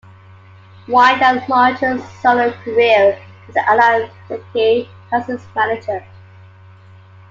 [0.87, 6.03] Wynne then launched a solo career with Alan Thicke as his manager.